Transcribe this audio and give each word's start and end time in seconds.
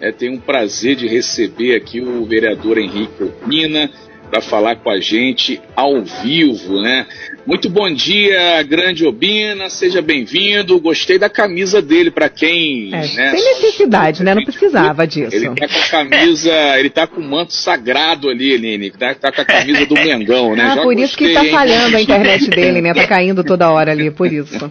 É, 0.00 0.10
tenho 0.10 0.32
um 0.32 0.40
prazer 0.40 0.96
de 0.96 1.06
receber 1.06 1.76
aqui 1.76 2.00
o 2.00 2.24
vereador 2.24 2.78
Henrique 2.78 3.22
Opina 3.22 3.90
para 4.30 4.40
falar 4.40 4.76
com 4.76 4.88
a 4.88 4.98
gente 5.00 5.60
ao 5.74 6.02
vivo, 6.02 6.80
né? 6.80 7.06
Muito 7.44 7.68
bom 7.68 7.92
dia, 7.92 8.62
grande 8.62 9.04
Obina, 9.04 9.68
seja 9.68 10.00
bem-vindo. 10.00 10.80
Gostei 10.80 11.18
da 11.18 11.28
camisa 11.28 11.82
dele 11.82 12.10
para 12.10 12.28
quem. 12.28 12.94
É, 12.94 13.06
né, 13.08 13.32
tem 13.32 13.44
necessidade, 13.44 14.22
né? 14.22 14.34
Não 14.34 14.44
precisava 14.44 15.06
disso. 15.06 15.34
Ele 15.34 15.48
tá 15.48 15.68
com 15.68 15.78
a 15.78 15.88
camisa, 15.88 16.52
ele 16.78 16.90
tá 16.90 17.06
com 17.06 17.20
o 17.20 17.24
manto 17.24 17.52
sagrado 17.52 18.30
ali, 18.30 18.54
Aline. 18.54 18.90
Tá, 18.90 19.14
tá 19.14 19.32
com 19.32 19.42
a 19.42 19.44
camisa 19.44 19.84
do 19.84 19.94
Mengão, 19.94 20.54
né? 20.54 20.62
Ah, 20.62 20.74
Já 20.76 20.82
por 20.82 20.94
gostei, 20.94 21.04
isso 21.04 21.18
que 21.18 21.34
tá 21.34 21.44
falhando 21.44 21.96
a 21.96 22.00
internet 22.00 22.48
dele, 22.48 22.80
né? 22.80 22.94
Tá 22.94 23.06
caindo 23.06 23.42
toda 23.42 23.70
hora 23.70 23.90
ali, 23.90 24.10
por 24.10 24.32
isso. 24.32 24.70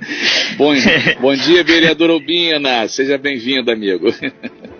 bom, 0.58 0.74
bom 1.20 1.36
dia, 1.36 1.64
vereador 1.64 2.10
Obina. 2.10 2.88
Seja 2.88 3.18
bem-vindo, 3.18 3.70
amigo. 3.70 4.12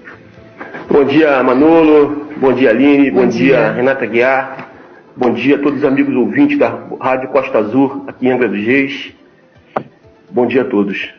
Bom 0.92 1.06
dia, 1.06 1.44
Manolo. 1.44 2.34
Bom 2.38 2.52
dia, 2.52 2.72
Aline. 2.72 3.12
Bom, 3.12 3.22
bom 3.22 3.28
dia. 3.28 3.58
dia, 3.58 3.72
Renata 3.74 4.08
Guiar. 4.08 4.70
Bom 5.16 5.36
dia 5.36 5.56
a 5.56 5.60
todos 5.60 5.78
os 5.78 5.86
amigos 5.86 6.16
ouvintes 6.16 6.58
da 6.58 6.80
Rádio 7.00 7.30
Costa 7.30 7.60
Azul, 7.60 8.06
aqui 8.08 8.26
em 8.26 8.32
Angra 8.32 8.50
dos 8.50 8.66
Reis. 8.66 9.12
Bom 10.32 10.48
dia 10.48 10.64
a 10.64 10.66
todos. 10.66 11.10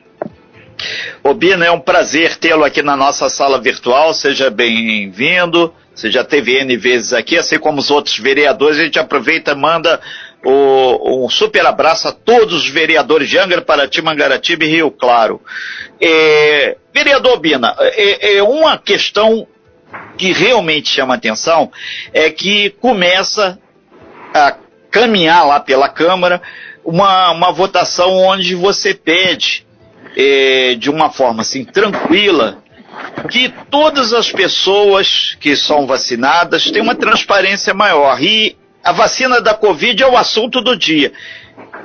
Obina, 1.23 1.65
é 1.65 1.71
um 1.71 1.79
prazer 1.79 2.37
tê-lo 2.37 2.65
aqui 2.65 2.83
na 2.83 2.97
nossa 2.97 3.31
sala 3.31 3.61
virtual. 3.61 4.13
Seja 4.13 4.51
bem-vindo. 4.51 5.73
Você 5.95 6.11
já 6.11 6.25
teve 6.25 6.59
N 6.59 6.77
vezes 6.77 7.13
aqui, 7.13 7.39
assim 7.39 7.57
como 7.57 7.79
os 7.79 7.93
outros 7.93 8.19
vereadores. 8.19 8.77
A 8.77 8.83
gente 8.83 8.99
aproveita 8.99 9.53
e 9.53 9.55
manda 9.55 10.01
o, 10.45 11.25
um 11.25 11.31
super 11.31 11.65
abraço 11.65 12.09
a 12.09 12.13
todos 12.13 12.55
os 12.55 12.69
vereadores 12.69 13.29
de 13.29 13.39
Angra, 13.39 13.63
Paraty, 13.63 14.03
Mangaratiba 14.03 14.65
e 14.65 14.69
Rio 14.69 14.91
Claro. 14.91 15.41
É, 16.01 16.77
vereador 16.93 17.35
Obina, 17.35 17.77
é, 17.79 18.39
é 18.39 18.43
uma 18.43 18.77
questão 18.77 19.47
que 20.17 20.33
realmente 20.33 20.89
chama 20.89 21.15
atenção 21.15 21.71
é 22.13 22.31
que 22.31 22.71
começa 22.71 23.59
a 24.35 24.57
caminhar 24.91 25.47
lá 25.47 25.61
pela 25.61 25.89
Câmara 25.89 26.43
uma, 26.85 27.31
uma 27.31 27.53
votação 27.53 28.17
onde 28.19 28.55
você 28.55 28.95
pede, 28.95 29.67
é, 30.17 30.75
de 30.75 30.91
uma 30.91 31.11
forma 31.11 31.43
assim 31.43 31.65
tranquila, 31.65 32.63
que 33.31 33.53
todas 33.71 34.13
as 34.13 34.31
pessoas 34.31 35.37
que 35.41 35.55
são 35.57 35.87
vacinadas 35.87 36.71
tenham 36.71 36.85
uma 36.85 36.95
transparência 36.95 37.73
maior. 37.73 38.21
E 38.23 38.57
a 38.83 38.93
vacina 38.93 39.41
da 39.41 39.55
Covid 39.55 40.03
é 40.03 40.07
o 40.07 40.17
assunto 40.17 40.61
do 40.61 40.77
dia. 40.77 41.13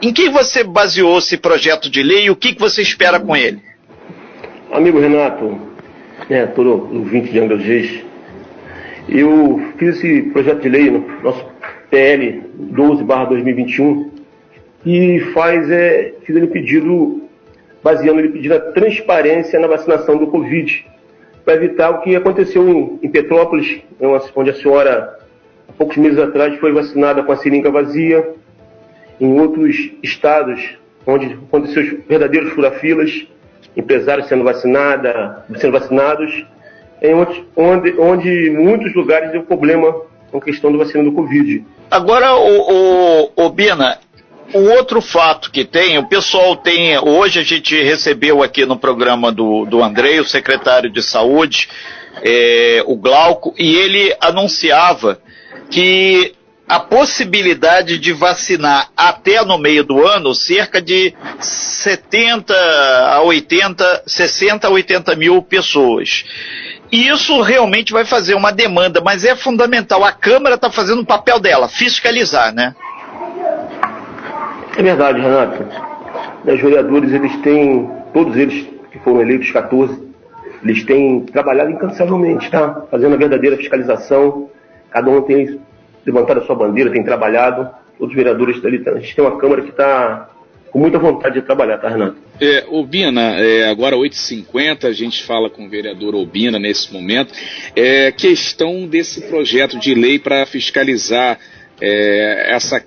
Em 0.02 0.12
que 0.12 0.30
você 0.30 0.64
baseou 0.64 1.18
esse 1.20 1.38
projeto 1.38 1.90
de 1.90 2.02
lei 2.02 2.26
e 2.26 2.30
o 2.30 2.36
que, 2.36 2.54
que 2.54 2.60
você 2.60 2.82
espera 2.82 3.20
com 3.20 3.36
ele? 3.36 3.62
Amigo 4.72 5.00
Renato, 5.00 5.65
é, 6.30 6.46
todo 6.48 6.90
ouvinte 6.94 7.32
de 7.32 7.40
Angra 7.40 7.58
Reis, 7.58 8.04
eu 9.08 9.62
fiz 9.78 9.98
esse 9.98 10.24
projeto 10.32 10.62
de 10.62 10.70
lei 10.70 10.90
no 10.90 11.06
nosso 11.22 11.46
PL 11.90 12.42
12/2021 12.74 14.10
e 14.86 15.20
faz 15.34 15.70
é 15.70 16.14
fiz 16.24 16.36
ele 16.36 16.48
pedido 16.48 17.22
baseando 17.84 18.20
ele 18.20 18.30
pedindo 18.30 18.56
a 18.56 18.60
transparência 18.60 19.60
na 19.60 19.68
vacinação 19.68 20.18
do 20.18 20.28
Covid 20.28 20.86
para 21.44 21.54
evitar 21.54 21.92
o 21.92 22.02
que 22.02 22.16
aconteceu 22.16 22.68
em, 22.68 23.00
em 23.04 23.10
Petrópolis, 23.10 23.82
onde 24.36 24.50
a 24.50 24.54
senhora 24.56 25.20
há 25.70 25.74
poucos 25.74 25.96
meses 25.96 26.18
atrás 26.18 26.58
foi 26.60 26.72
vacinada 26.72 27.22
com 27.22 27.32
a 27.32 27.38
seringa 27.38 27.70
vazia, 27.70 28.34
em 29.22 29.40
outros 29.40 29.92
estados 30.02 30.80
onde 31.06 31.34
aconteceu 31.34 31.84
os 31.84 31.90
verdadeiros 32.08 32.52
furafilas, 32.54 33.28
empresários 33.76 34.28
sendo 34.28 34.44
vacinada, 34.44 35.46
sendo 35.58 35.74
vacinados, 35.74 36.46
em 37.02 37.14
onde, 37.14 37.44
onde, 37.56 38.00
onde 38.00 38.50
muitos 38.52 38.94
lugares 38.96 39.32
deu 39.32 39.44
problema 39.44 39.94
com 40.32 40.38
a 40.38 40.42
questão 40.42 40.72
da 40.72 40.78
vacina 40.78 41.04
do 41.04 41.12
Covid. 41.12 41.66
Agora, 41.90 42.36
o, 42.36 43.26
o, 43.26 43.32
o 43.36 43.50
Bina, 43.50 44.00
o 44.54 44.60
outro 44.72 45.02
fato 45.02 45.52
que 45.52 45.64
tem, 45.64 45.98
o 45.98 46.08
pessoal 46.08 46.56
tem, 46.56 46.98
hoje 46.98 47.40
a 47.40 47.44
gente 47.44 47.82
recebeu 47.82 48.44
aqui 48.44 48.66
no 48.66 48.78
programa 48.78 49.32
do, 49.32 49.66
do 49.66 49.84
Andrei, 49.84 50.20
o 50.20 50.26
secretário 50.26 50.90
de 50.90 51.04
saúde, 51.04 51.70
é, 52.24 52.84
o 52.86 52.96
Glauco, 52.96 53.54
e 53.58 53.76
ele 53.76 54.16
anunciava 54.22 55.20
que 55.70 56.34
a 56.68 56.80
possibilidade 56.80 58.00
de 58.00 58.12
vacinar 58.12 58.90
até 58.98 59.44
no 59.46 59.58
meio 59.58 59.84
do 59.84 60.06
ano 60.06 60.34
cerca 60.34 60.82
de 60.82 61.14
70 61.40 62.54
a 62.54 63.22
80, 63.22 64.04
60 64.08 64.68
a 64.68 64.72
80 64.72 65.16
mil 65.16 65.42
pessoas. 65.44 66.26
E 66.92 67.08
isso 67.08 67.40
realmente 67.42 67.94
vai 67.94 68.06
fazer 68.06 68.36
uma 68.36 68.52
demanda, 68.52 69.02
mas 69.02 69.24
é 69.24 69.36
fundamental. 69.36 70.04
A 70.04 70.12
Câmara 70.12 70.56
está 70.56 70.72
fazendo 70.72 71.02
o 71.02 71.06
papel 71.06 71.40
dela, 71.40 71.68
fiscalizar, 71.68 72.54
né? 72.54 72.76
É 74.78 74.82
verdade, 74.82 75.22
Renato. 75.22 75.64
Os 76.46 76.62
vereadores, 76.62 77.12
eles 77.14 77.36
têm, 77.38 77.90
todos 78.14 78.36
eles 78.36 78.68
que 78.92 79.00
foram 79.00 79.22
eleitos, 79.22 79.52
14, 79.52 80.04
eles 80.64 80.84
têm 80.84 81.22
trabalhado 81.22 81.70
incansavelmente, 81.72 82.50
tá? 82.50 82.84
Fazendo 82.90 83.14
a 83.14 83.18
verdadeira 83.18 83.58
fiscalização. 83.58 84.50
Cada 84.90 85.10
um 85.10 85.22
tem 85.22 85.60
levantado 86.06 86.40
a 86.40 86.46
sua 86.46 86.56
bandeira, 86.56 86.92
tem 86.92 87.04
trabalhado. 87.04 87.70
Todos 87.98 88.12
os 88.12 88.16
vereadores 88.16 88.64
ali, 88.64 88.84
a 88.86 89.00
gente 89.00 89.16
tem 89.16 89.24
uma 89.24 89.38
Câmara 89.38 89.62
que 89.62 89.70
está 89.70 90.30
com 90.76 90.80
muita 90.80 91.00
vontade 91.00 91.36
de 91.36 91.42
trabalhar, 91.42 91.78
tá, 91.78 91.88
Renato? 91.88 92.18
É, 92.42 92.66
Obina, 92.70 93.40
é, 93.40 93.70
agora 93.70 93.96
8h50, 93.96 94.84
a 94.84 94.92
gente 94.92 95.24
fala 95.24 95.50
com 95.50 95.66
o 95.66 95.70
vereador 95.70 96.14
Obina 96.14 96.60
nesse 96.60 96.92
momento. 96.92 97.34
É, 97.74 98.12
questão 98.12 98.86
desse 98.86 99.22
projeto 99.22 99.80
de 99.80 99.96
lei 99.96 100.20
para 100.20 100.46
fiscalizar 100.46 101.40
é, 101.80 102.54
essa 102.54 102.84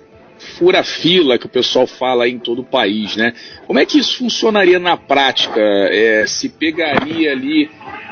fura-fila 0.57 1.37
que 1.39 1.47
o 1.47 1.49
pessoal 1.49 1.87
fala 1.87 2.27
em 2.27 2.37
todo 2.37 2.61
o 2.61 2.63
país, 2.63 3.15
né? 3.15 3.33
Como 3.65 3.79
é 3.79 3.85
que 3.85 3.97
isso 3.97 4.19
funcionaria 4.19 4.77
na 4.77 4.95
prática? 4.95 5.59
É, 5.59 6.25
se 6.27 6.47
pegaria 6.47 7.31
ali 7.31 7.69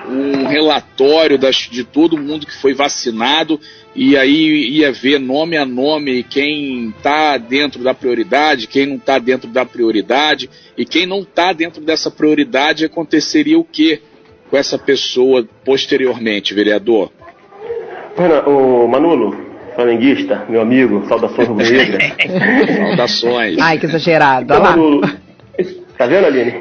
um 0.09 0.47
relatório 0.47 1.37
das, 1.37 1.55
de 1.55 1.83
todo 1.83 2.17
mundo 2.17 2.45
que 2.45 2.55
foi 2.55 2.73
vacinado 2.73 3.59
e 3.97 4.15
aí 4.15 4.69
ia 4.69 4.91
ver 4.91 5.19
nome 5.19 5.57
a 5.57 5.65
nome 5.65 6.21
quem 6.21 6.89
está 6.89 7.35
dentro 7.35 7.83
da 7.83 7.95
prioridade, 7.95 8.67
quem 8.67 8.85
não 8.85 8.97
está 8.97 9.17
dentro 9.17 9.49
da 9.49 9.65
prioridade, 9.65 10.47
e 10.77 10.85
quem 10.85 11.07
não 11.07 11.21
está 11.21 11.51
dentro 11.51 11.81
dessa 11.81 12.11
prioridade 12.11 12.85
aconteceria 12.85 13.57
o 13.57 13.63
que 13.63 13.99
com 14.51 14.55
essa 14.55 14.77
pessoa 14.77 15.43
posteriormente, 15.65 16.53
vereador? 16.53 17.11
O 18.45 18.87
Manolo, 18.87 19.35
flamenguista, 19.73 20.45
meu 20.47 20.61
amigo, 20.61 21.03
saudações 21.07 21.47
rubro-negras. 21.47 22.13
saudações. 22.77 23.57
Ai, 23.59 23.79
que 23.79 23.87
exagerado. 23.87 24.43
Então, 24.43 24.61
Manolo, 24.61 25.01
tá 25.97 26.05
vendo, 26.05 26.25
Aline? 26.27 26.53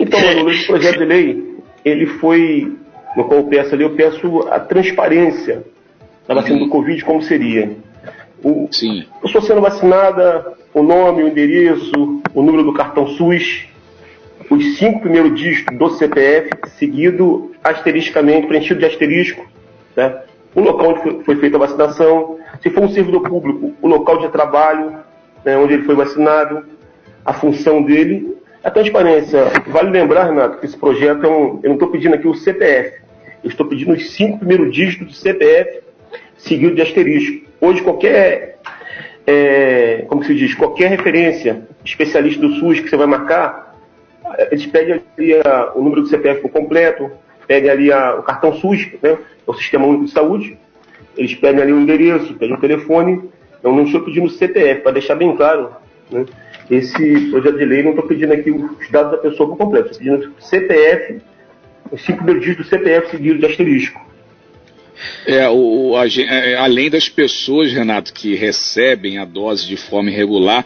Então, 0.00 0.20
Manolo, 0.20 0.50
esse 0.50 0.66
projeto 0.66 0.98
de 0.98 1.04
lei, 1.04 1.44
ele 1.84 2.06
foi, 2.06 2.72
no 3.16 3.24
qual 3.24 3.38
eu 3.38 3.46
peço 3.46 3.72
ali, 3.72 3.84
eu 3.84 3.90
peço 3.90 4.48
a 4.50 4.58
transparência 4.58 5.62
da 6.26 6.34
vacina 6.34 6.58
do 6.58 6.68
Covid, 6.68 7.04
como 7.04 7.22
seria? 7.22 7.76
O, 8.42 8.68
Sim. 8.70 9.04
Eu 9.22 9.26
estou 9.26 9.42
sendo 9.42 9.60
vacinada, 9.60 10.54
o 10.74 10.82
nome, 10.82 11.22
o 11.22 11.28
endereço, 11.28 12.22
o 12.34 12.42
número 12.42 12.64
do 12.64 12.72
cartão 12.72 13.06
SUS, 13.06 13.66
os 14.50 14.76
cinco 14.76 15.00
primeiros 15.00 15.38
dígitos 15.38 15.76
do 15.76 15.90
CPF, 15.90 16.50
seguido 16.78 17.52
asteriscamente, 17.62 18.46
preenchido 18.46 18.80
de 18.80 18.86
asterisco, 18.86 19.46
né? 19.96 20.22
o 20.54 20.60
local 20.60 20.90
onde 20.90 21.02
foi, 21.02 21.24
foi 21.24 21.36
feita 21.36 21.56
a 21.56 21.60
vacinação, 21.60 22.38
se 22.60 22.70
for 22.70 22.84
um 22.84 22.88
servidor 22.88 23.22
público, 23.22 23.72
o 23.80 23.88
local 23.88 24.18
de 24.18 24.28
trabalho, 24.28 24.98
né, 25.44 25.56
onde 25.56 25.74
ele 25.74 25.84
foi 25.84 25.94
vacinado, 25.94 26.64
a 27.24 27.32
função 27.32 27.82
dele, 27.82 28.36
a 28.62 28.70
transparência. 28.70 29.44
Vale 29.66 29.90
lembrar, 29.90 30.24
Renato, 30.24 30.58
que 30.58 30.66
esse 30.66 30.76
projeto 30.76 31.24
é 31.24 31.28
um. 31.28 31.60
Eu 31.62 31.70
não 31.70 31.74
estou 31.74 31.88
pedindo 31.88 32.14
aqui 32.14 32.28
o 32.28 32.34
CPF, 32.34 33.00
eu 33.42 33.50
estou 33.50 33.66
pedindo 33.66 33.92
os 33.92 34.10
cinco 34.10 34.38
primeiros 34.38 34.72
dígitos 34.72 35.08
do 35.08 35.14
CPF 35.14 35.80
seguido 36.42 36.74
de 36.74 36.82
asterisco. 36.82 37.46
Hoje, 37.60 37.82
qualquer, 37.82 38.58
é, 39.26 40.04
como 40.08 40.24
se 40.24 40.34
diz, 40.34 40.54
qualquer 40.54 40.90
referência 40.90 41.66
especialista 41.84 42.40
do 42.40 42.54
SUS 42.54 42.80
que 42.80 42.88
você 42.88 42.96
vai 42.96 43.06
marcar, 43.06 43.76
eles 44.50 44.66
pedem 44.66 45.00
ali 45.16 45.34
a, 45.34 45.72
o 45.74 45.82
número 45.82 46.02
do 46.02 46.08
CPF 46.08 46.48
completo, 46.48 47.10
pedem 47.46 47.70
ali 47.70 47.92
a, 47.92 48.16
o 48.16 48.22
cartão 48.22 48.52
SUS, 48.54 48.88
né, 49.02 49.16
o 49.46 49.54
Sistema 49.54 49.86
Único 49.86 50.04
de 50.06 50.10
Saúde, 50.10 50.58
eles 51.16 51.34
pedem 51.34 51.62
ali 51.62 51.72
o 51.72 51.80
endereço, 51.80 52.34
pedem 52.34 52.56
o 52.56 52.60
telefone. 52.60 53.30
Eu 53.62 53.72
não 53.72 53.84
estou 53.84 54.00
pedindo 54.00 54.28
CPF, 54.28 54.80
para 54.80 54.92
deixar 54.92 55.14
bem 55.14 55.36
claro, 55.36 55.70
né, 56.10 56.24
esse 56.70 57.30
projeto 57.30 57.58
de 57.58 57.64
lei 57.64 57.82
não 57.82 57.90
estou 57.90 58.06
pedindo 58.06 58.32
aqui 58.32 58.50
os 58.50 58.90
dados 58.90 59.12
da 59.12 59.18
pessoa 59.18 59.48
por 59.50 59.58
completo, 59.58 59.90
estou 59.90 59.98
pedindo 59.98 60.34
CPF, 60.40 61.20
os 61.90 62.02
cinco 62.04 62.18
primeiros 62.18 62.44
dígitos 62.44 62.66
do 62.66 62.70
CPF 62.70 63.10
seguido 63.10 63.38
de 63.38 63.46
asterisco. 63.46 64.11
É, 65.26 65.48
o, 65.48 65.96
a, 65.96 66.06
é, 66.06 66.56
além 66.56 66.90
das 66.90 67.08
pessoas, 67.08 67.72
Renato, 67.72 68.12
que 68.12 68.34
recebem 68.34 69.18
a 69.18 69.24
dose 69.24 69.66
de 69.66 69.76
forma 69.76 70.10
irregular, 70.10 70.64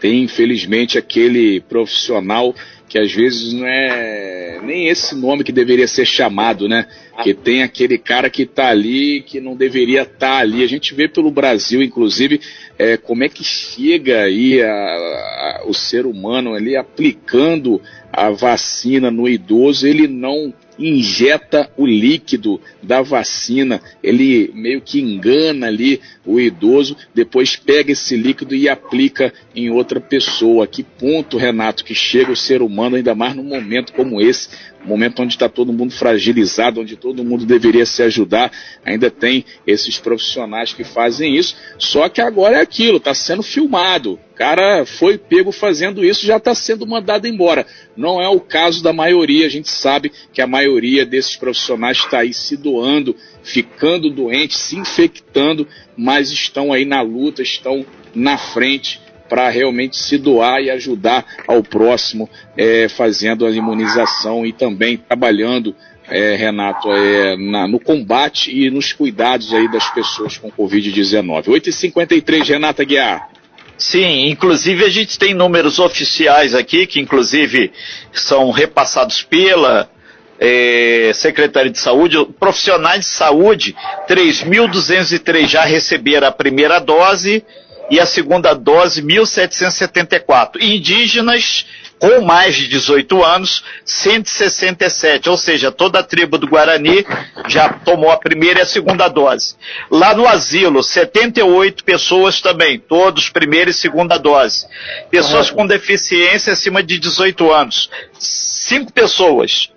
tem 0.00 0.22
infelizmente 0.22 0.98
aquele 0.98 1.60
profissional 1.60 2.54
que 2.88 2.98
às 2.98 3.12
vezes 3.12 3.52
não 3.52 3.66
é 3.66 4.60
nem 4.62 4.88
esse 4.88 5.14
nome 5.14 5.44
que 5.44 5.52
deveria 5.52 5.88
ser 5.88 6.06
chamado, 6.06 6.68
né? 6.68 6.86
que 7.22 7.32
tem 7.32 7.62
aquele 7.62 7.96
cara 7.98 8.28
que 8.28 8.42
está 8.42 8.68
ali 8.68 9.22
que 9.22 9.40
não 9.40 9.56
deveria 9.56 10.02
estar 10.02 10.18
tá 10.18 10.38
ali. 10.38 10.62
A 10.62 10.66
gente 10.66 10.94
vê 10.94 11.08
pelo 11.08 11.30
Brasil, 11.30 11.82
inclusive, 11.82 12.40
é, 12.78 12.96
como 12.96 13.22
é 13.24 13.28
que 13.28 13.44
chega 13.44 14.22
aí 14.22 14.60
a, 14.62 14.68
a, 14.68 15.62
o 15.66 15.74
ser 15.74 16.06
humano 16.06 16.54
ali 16.54 16.76
aplicando 16.76 17.80
a 18.12 18.30
vacina 18.30 19.10
no 19.10 19.28
idoso, 19.28 19.86
ele 19.86 20.06
não 20.06 20.52
injeta 20.78 21.70
o 21.76 21.86
líquido 21.86 22.60
da 22.82 23.02
vacina, 23.02 23.80
ele 24.02 24.50
meio 24.54 24.80
que 24.80 25.00
engana 25.00 25.66
ali 25.66 26.00
o 26.24 26.40
idoso, 26.40 26.96
depois 27.14 27.56
pega 27.56 27.92
esse 27.92 28.16
líquido 28.16 28.54
e 28.54 28.68
aplica 28.68 29.32
em 29.54 29.70
outra 29.70 30.00
pessoa. 30.00 30.66
Que 30.66 30.82
ponto, 30.82 31.36
Renato, 31.36 31.84
que 31.84 31.94
chega 31.94 32.32
o 32.32 32.36
ser 32.36 32.62
humano, 32.62 32.96
ainda 32.96 33.14
mais 33.14 33.34
num 33.34 33.44
momento 33.44 33.92
como 33.92 34.20
esse, 34.20 34.48
momento 34.84 35.22
onde 35.22 35.34
está 35.34 35.48
todo 35.48 35.72
mundo 35.72 35.92
fragilizado, 35.92 36.80
onde 36.80 36.96
todo 36.96 37.24
mundo 37.24 37.44
deveria 37.44 37.86
se 37.86 38.02
ajudar, 38.02 38.52
ainda 38.84 39.10
tem 39.10 39.44
esses 39.66 39.98
profissionais 39.98 40.72
que 40.72 40.84
fazem 40.84 41.36
isso, 41.36 41.56
só 41.78 42.08
que 42.08 42.20
agora 42.20 42.58
é 42.58 42.60
aquilo, 42.60 42.98
está 42.98 43.14
sendo 43.14 43.42
filmado. 43.42 44.18
O 44.32 44.36
cara 44.36 44.84
foi 44.84 45.16
pego 45.16 45.52
fazendo 45.52 46.04
isso, 46.04 46.26
já 46.26 46.38
está 46.38 46.54
sendo 46.54 46.86
mandado 46.86 47.26
embora. 47.26 47.66
Não 47.96 48.20
é 48.20 48.28
o 48.28 48.40
caso 48.40 48.82
da 48.82 48.92
maioria, 48.92 49.46
a 49.46 49.50
gente 49.50 49.70
sabe 49.70 50.10
que 50.32 50.42
a 50.42 50.46
maioria 50.46 51.06
desses 51.06 51.36
profissionais 51.36 51.98
está 51.98 52.18
aí 52.18 52.34
se 52.34 52.56
doando, 52.56 53.14
ficando 53.42 54.10
doentes, 54.10 54.58
se 54.58 54.76
infectando, 54.76 55.68
mas 55.96 56.30
estão 56.30 56.72
aí 56.72 56.84
na 56.84 57.00
luta, 57.00 57.42
estão 57.42 57.86
na 58.14 58.36
frente 58.36 59.03
para 59.34 59.48
realmente 59.48 59.96
se 59.96 60.16
doar 60.16 60.62
e 60.62 60.70
ajudar 60.70 61.26
ao 61.48 61.60
próximo, 61.60 62.30
é, 62.56 62.88
fazendo 62.88 63.44
a 63.44 63.50
imunização 63.50 64.46
e 64.46 64.52
também 64.52 64.96
trabalhando, 64.96 65.74
é, 66.08 66.36
Renato, 66.36 66.88
é, 66.92 67.36
na, 67.36 67.66
no 67.66 67.80
combate 67.80 68.56
e 68.56 68.70
nos 68.70 68.92
cuidados 68.92 69.52
aí 69.52 69.68
das 69.68 69.92
pessoas 69.92 70.38
com 70.38 70.52
Covid-19. 70.52 71.46
8h53, 71.46 72.46
Renata 72.46 72.84
Guiar. 72.84 73.28
Sim, 73.76 74.28
inclusive 74.28 74.84
a 74.84 74.88
gente 74.88 75.18
tem 75.18 75.34
números 75.34 75.80
oficiais 75.80 76.54
aqui, 76.54 76.86
que 76.86 77.00
inclusive 77.00 77.72
são 78.12 78.52
repassados 78.52 79.20
pela 79.22 79.90
é, 80.38 81.10
Secretaria 81.12 81.72
de 81.72 81.80
Saúde. 81.80 82.24
Profissionais 82.38 83.00
de 83.00 83.06
saúde, 83.06 83.74
3.203 84.08 85.48
já 85.48 85.64
receberam 85.64 86.28
a 86.28 86.30
primeira 86.30 86.78
dose, 86.78 87.44
e 87.90 88.00
a 88.00 88.06
segunda 88.06 88.54
dose 88.54 89.02
1.774. 89.02 90.60
Indígenas 90.60 91.66
com 91.98 92.20
mais 92.20 92.56
de 92.56 92.68
18 92.68 93.24
anos, 93.24 93.64
167, 93.84 95.30
ou 95.30 95.36
seja, 95.36 95.72
toda 95.72 96.00
a 96.00 96.02
tribo 96.02 96.36
do 96.36 96.46
Guarani 96.46 97.06
já 97.48 97.68
tomou 97.70 98.10
a 98.10 98.18
primeira 98.18 98.58
e 98.58 98.62
a 98.62 98.66
segunda 98.66 99.08
dose. 99.08 99.54
Lá 99.90 100.14
no 100.14 100.26
asilo, 100.26 100.82
78 100.82 101.82
pessoas 101.84 102.40
também, 102.40 102.78
todos 102.78 103.30
primeira 103.30 103.70
e 103.70 103.74
segunda 103.74 104.18
dose. 104.18 104.66
Pessoas 105.10 105.50
com 105.50 105.66
deficiência 105.66 106.52
acima 106.52 106.82
de 106.82 106.98
18 106.98 107.50
anos, 107.52 107.88
5 108.18 108.92
pessoas. 108.92 109.70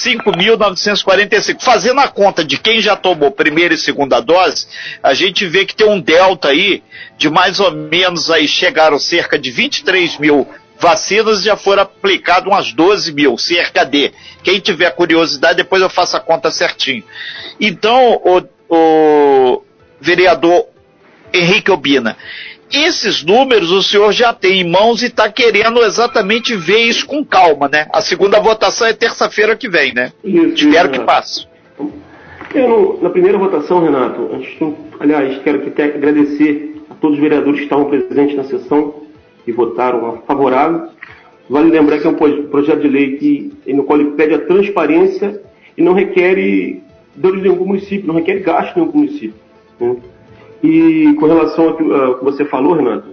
5.945. 0.05 1.63
Fazendo 1.63 2.01
a 2.01 2.09
conta 2.09 2.45
de 2.45 2.59
quem 2.59 2.81
já 2.81 2.97
tomou 2.97 3.31
primeira 3.31 3.75
e 3.75 3.79
segunda 3.79 4.21
dose, 4.21 4.67
a 5.03 5.15
gente 5.15 5.47
vê 5.47 5.65
que 5.65 5.75
tem 5.75 5.89
um 5.89 6.01
delta 6.01 6.49
aí 6.49 6.83
de 7.17 7.31
mais 7.31 7.61
ou 7.61 7.71
menos 7.71 8.31
aí 8.31 8.49
chegaram 8.49 8.99
cerca 8.99 9.39
de 9.39 9.51
23 9.51 10.19
mil 10.19 10.49
vacinas 10.83 11.45
já 11.45 11.57
foram 11.57 11.85
aplicadas 11.85 12.47
umas 12.49 12.73
12 12.73 13.13
mil, 13.13 13.39
cerca 13.39 13.85
de. 13.85 14.13
Quem 14.43 14.59
tiver 14.59 14.91
curiosidade, 14.91 15.59
depois 15.59 15.81
eu 15.81 15.89
faço 15.89 16.17
a 16.17 16.21
conta 16.21 16.51
certinho. 16.51 17.05
Então, 17.61 18.21
o, 18.25 18.43
o 18.69 19.63
vereador 20.01 20.67
Henrique 21.33 21.71
Obina, 21.71 22.17
esses 22.73 23.23
números 23.23 23.71
o 23.71 23.83
senhor 23.83 24.13
já 24.13 24.33
tem 24.33 24.61
em 24.61 24.71
mãos 24.71 25.03
e 25.03 25.07
está 25.07 25.31
querendo 25.31 25.83
exatamente 25.83 26.57
ver 26.57 26.79
isso 26.79 27.07
com 27.07 27.25
calma, 27.25 27.69
né? 27.69 27.87
A 27.93 28.01
segunda 28.01 28.41
votação 28.41 28.87
é 28.87 28.93
terça-feira 28.93 29.57
que 29.57 29.69
vem, 29.69 29.93
né? 29.93 30.13
Isso, 30.25 30.67
Espero 30.67 30.91
isso, 30.91 31.01
que 31.01 31.07
passe. 31.07 31.47
Eu, 32.55 32.99
na 33.01 33.11
primeira 33.11 33.39
votação, 33.39 33.83
Renato, 33.83 34.29
aliás, 35.01 35.43
quero 35.43 35.61
que 35.61 35.83
agradecer 35.83 36.83
a 36.91 36.95
todos 36.95 37.17
os 37.17 37.23
vereadores 37.23 37.61
que 37.61 37.65
estavam 37.65 37.87
presentes 37.87 38.37
na 38.37 38.45
sessão 38.45 39.03
e 39.47 39.53
votaram 39.53 40.23
favorável. 40.27 40.89
Vale 41.49 41.71
lembrar 41.71 41.99
que 41.99 42.07
é 42.07 42.11
um 42.11 42.49
projeto 42.49 42.81
de 42.81 42.89
lei 42.89 43.17
que, 43.17 43.53
no 43.73 43.85
qual 43.85 44.01
ele 44.01 44.13
pede 44.13 44.35
a 44.35 44.39
transparência 44.39 45.41
e 45.77 45.83
não 45.83 45.93
requer 45.93 46.37
dano 47.15 47.37
de 47.37 47.43
nenhum 47.43 47.65
município, 47.65 48.07
não 48.07 48.15
requer 48.15 48.41
gasto 48.41 48.77
em 48.77 48.81
nenhum 48.81 48.93
município. 48.93 49.35
Né? 49.81 49.97
E 50.63 51.15
com 51.19 51.27
relação 51.27 51.69
ao 51.69 51.77
que, 51.77 51.83
uh, 51.83 52.19
que 52.19 52.25
você 52.25 52.45
falou, 52.45 52.75
Renato, 52.75 53.09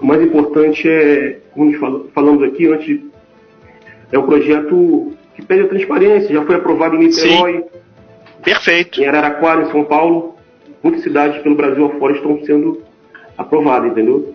o 0.00 0.06
mais 0.06 0.22
importante 0.22 0.88
é, 0.88 1.38
como 1.52 1.72
falamos 2.14 2.42
aqui 2.42 2.66
antes, 2.68 3.00
é 4.12 4.18
um 4.18 4.26
projeto 4.26 5.12
que 5.34 5.44
pede 5.44 5.62
a 5.62 5.68
transparência, 5.68 6.34
já 6.34 6.44
foi 6.44 6.56
aprovado 6.56 6.96
em 6.96 7.00
Niterói. 7.00 7.58
Sim. 7.58 7.64
Perfeito. 8.42 9.00
Em 9.00 9.06
Araraquara, 9.06 9.62
em 9.62 9.70
São 9.70 9.84
Paulo. 9.84 10.36
Muitas 10.82 11.02
cidades 11.02 11.42
pelo 11.42 11.54
Brasil 11.54 11.84
afora 11.86 12.14
estão 12.14 12.42
sendo 12.44 12.82
aprovadas, 13.36 13.90
entendeu? 13.90 14.34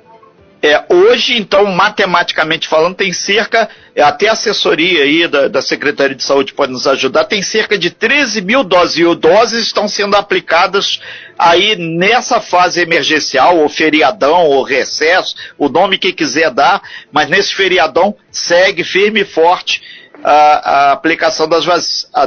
É, 0.68 0.84
hoje, 0.92 1.38
então, 1.38 1.68
matematicamente 1.68 2.68
falando, 2.68 2.96
tem 2.96 3.14
cerca, 3.14 3.70
é, 3.96 4.02
até 4.02 4.30
a 4.30 4.32
assessoria 4.32 5.04
aí 5.04 5.28
da, 5.28 5.48
da, 5.48 5.62
Secretaria 5.62 6.16
de 6.16 6.24
Saúde 6.24 6.56
pode 6.56 6.72
nos 6.72 6.88
ajudar, 6.88 7.26
tem 7.26 7.44
cerca 7.44 7.78
de 7.78 7.92
13 7.92 8.42
mil 8.42 8.64
doses, 8.64 8.98
e 8.98 9.16
doses 9.16 9.68
estão 9.68 9.88
sendo 9.88 10.16
aplicadas 10.16 11.00
aí 11.38 11.76
nessa 11.76 12.42
fase 12.42 12.82
emergencial, 12.82 13.60
ou 13.60 13.70
feriadão, 13.70 14.42
ou 14.48 14.64
recesso, 14.64 15.36
o 15.56 15.70
nome 15.70 16.00
que 16.00 16.12
quiser 16.12 16.50
dar, 16.50 16.82
mas 17.12 17.30
nesse 17.30 17.54
feriadão 17.54 18.16
segue 18.32 18.84
firme 18.84 19.22
e 19.22 19.26
forte 19.26 19.84
a, 20.25 20.89
a 20.89 20.92
aplicação 20.92 21.48
das, 21.48 21.63
vac, 21.63 21.80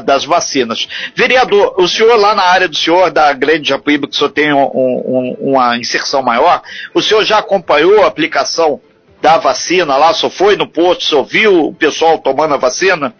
das, 0.04 0.24
vacinas. 0.24 0.86
Vereador, 1.16 1.74
o 1.76 1.88
senhor 1.88 2.14
lá 2.14 2.32
na 2.32 2.44
área 2.44 2.68
do 2.68 2.76
senhor, 2.76 3.10
da 3.10 3.32
Grande 3.32 3.68
Japuíba, 3.68 4.06
que 4.06 4.14
o 4.14 4.16
senhor 4.16 4.30
tem 4.30 4.52
um, 4.52 4.62
um, 4.62 5.36
uma 5.40 5.76
inserção 5.76 6.22
maior, 6.22 6.62
o 6.94 7.02
senhor 7.02 7.24
já 7.24 7.38
acompanhou 7.38 8.04
a 8.04 8.06
aplicação 8.06 8.80
da 9.20 9.36
vacina 9.36 9.96
lá, 9.96 10.14
só 10.14 10.30
foi 10.30 10.54
no 10.54 10.68
posto, 10.68 11.04
só 11.04 11.24
viu 11.24 11.66
o 11.66 11.74
pessoal 11.74 12.18
tomando 12.18 12.54
a 12.54 12.56
vacina? 12.56 13.12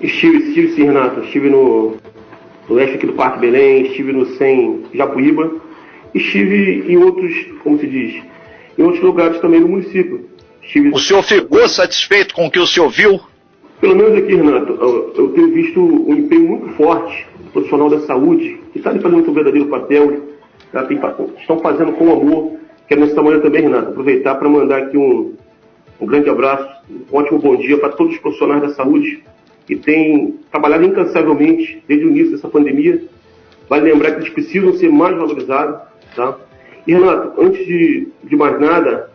Estive, 0.00 0.48
estive 0.48 0.74
sim, 0.76 0.84
Renato. 0.84 1.20
Estive 1.24 1.50
no, 1.50 1.96
no 2.68 2.74
leste 2.76 2.94
aqui 2.94 3.06
do 3.06 3.14
Parque 3.14 3.40
Belém, 3.40 3.86
estive 3.86 4.12
no 4.12 4.36
SEM 4.36 4.84
Japuíba, 4.94 5.50
estive 6.14 6.84
em 6.88 6.96
outros, 6.98 7.34
como 7.64 7.80
se 7.80 7.86
diz, 7.88 8.22
em 8.78 8.82
outros 8.82 9.02
lugares 9.02 9.40
também 9.40 9.58
no 9.58 9.66
município. 9.66 10.30
Estive... 10.62 10.90
O 10.90 11.00
senhor 11.00 11.22
ficou 11.24 11.68
satisfeito 11.68 12.32
com 12.32 12.46
o 12.46 12.50
que 12.50 12.60
o 12.60 12.66
senhor 12.66 12.88
viu? 12.88 13.20
Pelo 13.80 13.96
menos 13.96 14.18
aqui, 14.18 14.34
Renato, 14.34 14.72
eu 15.16 15.32
tenho 15.34 15.52
visto 15.52 15.80
um 15.80 16.12
empenho 16.12 16.48
muito 16.48 16.68
forte 16.76 17.26
do 17.44 17.50
profissional 17.50 17.88
da 17.88 18.00
saúde, 18.00 18.60
que 18.72 18.78
está 18.78 18.90
fazendo 18.90 19.30
um 19.30 19.32
verdadeiro 19.32 19.68
papel, 19.68 20.20
tá? 20.70 20.84
Tem, 20.84 21.00
estão 21.38 21.58
fazendo 21.60 21.92
com 21.92 22.12
amor. 22.12 22.58
Quero 22.86 23.00
nessa 23.00 23.22
manhã 23.22 23.40
também, 23.40 23.62
Renato, 23.62 23.88
aproveitar 23.88 24.34
para 24.34 24.48
mandar 24.50 24.82
aqui 24.82 24.98
um, 24.98 25.34
um 25.98 26.06
grande 26.06 26.28
abraço, 26.28 26.68
um 27.10 27.16
ótimo 27.16 27.38
bom 27.38 27.56
dia 27.56 27.78
para 27.78 27.88
todos 27.90 28.14
os 28.14 28.20
profissionais 28.20 28.60
da 28.60 28.68
saúde 28.70 29.24
que 29.66 29.76
têm 29.76 30.34
trabalhado 30.50 30.84
incansavelmente 30.84 31.82
desde 31.88 32.04
o 32.04 32.10
início 32.10 32.32
dessa 32.32 32.48
pandemia. 32.48 33.02
Vale 33.66 33.90
lembrar 33.90 34.10
que 34.10 34.18
eles 34.18 34.30
precisam 34.30 34.74
ser 34.74 34.90
mais 34.90 35.16
valorizados. 35.16 35.80
Tá? 36.14 36.36
E, 36.86 36.92
Renato, 36.92 37.40
antes 37.40 37.64
de, 37.64 38.08
de 38.24 38.36
mais 38.36 38.60
nada, 38.60 39.10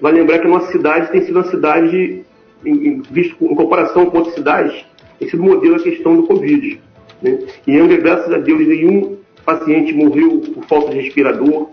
vale 0.00 0.20
lembrar 0.20 0.38
que 0.38 0.46
a 0.46 0.50
nossa 0.50 0.72
cidade 0.72 1.10
tem 1.10 1.22
sido 1.26 1.36
uma 1.36 1.50
cidade 1.50 2.24
em, 2.64 2.88
em, 2.88 3.02
visto 3.10 3.36
em 3.44 3.54
comparação 3.54 4.06
com 4.06 4.18
outras 4.18 4.34
cidades, 4.34 4.84
tem 5.18 5.28
sido 5.28 5.42
modelo 5.42 5.76
a 5.76 5.82
questão 5.82 6.16
do 6.16 6.26
Covid. 6.26 6.80
Né? 7.22 7.38
E 7.66 7.76
ainda, 7.76 7.96
graças 7.96 8.32
a 8.32 8.38
Deus, 8.38 8.66
nenhum 8.66 9.16
paciente 9.44 9.92
morreu 9.92 10.40
por 10.54 10.64
falta 10.64 10.92
de 10.92 11.00
respirador. 11.00 11.68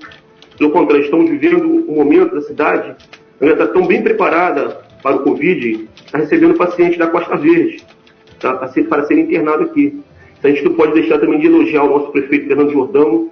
Pelo 0.58 0.72
contrário, 0.72 1.04
estamos 1.04 1.30
vivendo 1.30 1.66
um 1.90 1.96
momento 1.96 2.36
da 2.36 2.42
cidade 2.42 2.96
ainda 3.42 3.54
está 3.54 3.68
tão 3.68 3.86
bem 3.86 4.02
preparada 4.02 4.82
para 5.02 5.18
o 5.18 5.24
Covid, 5.24 5.88
está 6.06 6.18
recebendo 6.18 6.56
paciente 6.56 6.98
da 6.98 7.08
Costa 7.08 7.36
Verde 7.36 7.84
tá? 8.40 8.54
para 8.54 9.06
ser 9.06 9.20
internado 9.20 9.64
aqui. 9.64 10.02
Então, 10.40 10.52
a 10.52 10.54
gente 10.54 10.66
não 10.66 10.74
pode 10.74 10.94
deixar 10.94 11.20
também 11.20 11.40
de 11.40 11.48
elogiar 11.48 11.84
o 11.84 11.90
nosso 11.90 12.12
prefeito 12.12 12.48
Fernando 12.48 12.72
Jordão, 12.72 13.30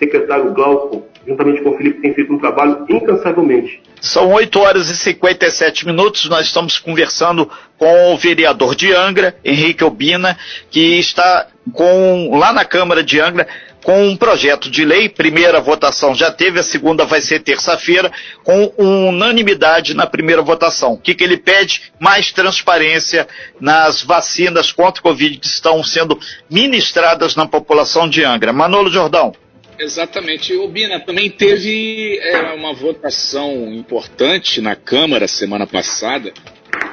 secretário 0.00 0.52
Glauco, 0.54 1.06
juntamente 1.26 1.62
com 1.62 1.70
o 1.70 1.76
Felipe, 1.76 2.00
tem 2.00 2.14
feito 2.14 2.32
um 2.32 2.38
trabalho 2.38 2.86
incansavelmente. 2.88 3.82
São 4.00 4.32
8 4.32 4.58
horas 4.58 4.88
e 4.88 4.96
57 4.96 5.86
minutos. 5.86 6.26
Nós 6.28 6.46
estamos 6.46 6.78
conversando 6.78 7.48
com 7.76 8.14
o 8.14 8.16
vereador 8.16 8.74
de 8.74 8.92
Angra, 8.94 9.36
Henrique 9.44 9.84
Obina, 9.84 10.38
que 10.70 10.98
está 10.98 11.46
com, 11.74 12.34
lá 12.34 12.50
na 12.50 12.64
Câmara 12.64 13.04
de 13.04 13.20
Angra 13.20 13.46
com 13.84 14.08
um 14.08 14.16
projeto 14.16 14.70
de 14.70 14.84
lei. 14.84 15.08
Primeira 15.08 15.60
votação 15.60 16.14
já 16.14 16.30
teve, 16.30 16.58
a 16.58 16.62
segunda 16.62 17.04
vai 17.04 17.20
ser 17.20 17.40
terça-feira, 17.40 18.10
com 18.42 18.72
unanimidade 18.78 19.94
na 19.94 20.06
primeira 20.06 20.40
votação. 20.40 20.94
O 20.94 20.98
que, 20.98 21.14
que 21.14 21.24
ele 21.24 21.36
pede? 21.36 21.92
Mais 21.98 22.32
transparência 22.32 23.28
nas 23.60 24.02
vacinas 24.02 24.72
contra 24.72 25.00
o 25.00 25.02
Covid 25.02 25.36
que 25.38 25.46
estão 25.46 25.82
sendo 25.84 26.18
ministradas 26.48 27.36
na 27.36 27.46
população 27.46 28.08
de 28.08 28.24
Angra. 28.24 28.52
Manolo 28.52 28.90
Jordão. 28.90 29.34
Exatamente. 29.80 30.54
O 30.54 30.68
Bina 30.68 31.00
também 31.00 31.30
teve 31.30 32.18
é, 32.18 32.52
uma 32.52 32.74
votação 32.74 33.72
importante 33.72 34.60
na 34.60 34.76
Câmara 34.76 35.26
semana 35.26 35.66
passada 35.66 36.32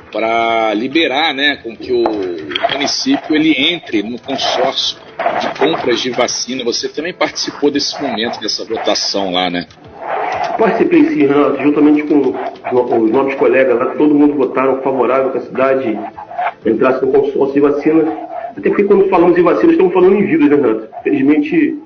para 0.10 0.74
liberar, 0.74 1.34
né, 1.34 1.58
com 1.58 1.76
que 1.76 1.92
o 1.92 2.04
município 2.72 3.36
ele 3.36 3.54
entre 3.74 4.02
no 4.02 4.18
consórcio 4.18 4.98
de 5.42 5.60
compras 5.60 6.00
de 6.00 6.12
vacina. 6.12 6.64
Você 6.64 6.88
também 6.88 7.14
participou 7.14 7.70
desse 7.70 8.02
momento, 8.02 8.40
dessa 8.40 8.64
votação 8.64 9.34
lá, 9.34 9.50
né? 9.50 9.68
Participei 10.58 11.10
sim, 11.10 11.28
Renato, 11.28 11.62
juntamente 11.62 12.04
com 12.04 12.20
os 12.22 13.12
novos 13.12 13.36
colegas 13.36 13.78
lá, 13.78 13.88
todo 13.98 14.16
mundo 14.16 14.36
votaram 14.36 14.82
favorável 14.82 15.32
que 15.32 15.40
a 15.40 15.42
cidade 15.42 16.00
entrasse 16.66 17.06
no 17.06 17.12
consórcio 17.12 17.54
de 17.54 17.60
vacina. 17.60 18.28
Até 18.58 18.70
porque 18.70 18.86
quando 18.86 19.10
falamos 19.10 19.38
em 19.38 19.44
vacina, 19.44 19.74
estamos 19.74 19.94
falando 19.94 20.16
em 20.16 20.26
vidas, 20.26 20.50
né, 20.50 20.56
Renato? 20.56 20.88
Felizmente, 21.04 21.78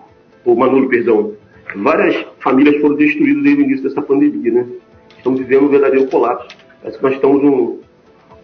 o 0.46 0.56
Manolo, 0.56 0.90
perdão, 0.90 1.34
várias 1.76 2.26
famílias 2.40 2.82
foram 2.82 2.96
destruídas 2.96 3.44
desde 3.44 3.62
o 3.62 3.66
início 3.66 3.84
dessa 3.84 4.02
pandemia, 4.02 4.52
né? 4.52 4.66
Estamos 5.18 5.40
vivendo 5.40 5.66
um 5.66 5.70
verdadeiro 5.70 6.08
colapso. 6.08 6.48
Parece 6.82 6.98
que 6.98 7.04
nós 7.04 7.14
estamos 7.14 7.44
num, 7.44 7.80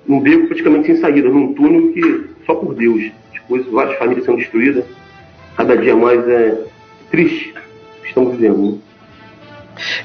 num 0.08 0.20
beco 0.20 0.48
praticamente 0.48 0.88
sem 0.88 0.98
saída, 0.98 1.28
num 1.30 1.54
túnel 1.54 1.92
que 1.92 2.26
só 2.46 2.56
por 2.56 2.76
Deus. 2.76 3.12
Depois 3.34 3.66
várias 3.68 3.98
famílias 3.98 4.26
são 4.26 4.36
destruídas. 4.36 4.86
Cada 5.56 5.76
dia 5.76 5.96
mais 5.96 6.28
é 6.28 6.66
triste 7.10 7.54
o 7.98 8.02
que 8.02 8.08
estamos 8.10 8.34
vivendo. 8.34 8.72
Né? 8.72 8.78